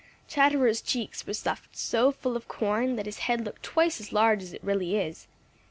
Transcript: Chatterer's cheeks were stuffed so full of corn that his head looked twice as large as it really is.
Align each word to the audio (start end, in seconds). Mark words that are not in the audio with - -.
Chatterer's 0.27 0.81
cheeks 0.81 1.27
were 1.27 1.33
stuffed 1.35 1.77
so 1.77 2.11
full 2.11 2.35
of 2.35 2.47
corn 2.47 2.95
that 2.95 3.05
his 3.05 3.19
head 3.19 3.45
looked 3.45 3.61
twice 3.61 4.01
as 4.01 4.11
large 4.11 4.41
as 4.41 4.51
it 4.51 4.63
really 4.63 4.97
is. 4.97 5.27